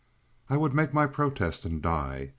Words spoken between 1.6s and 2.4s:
and die.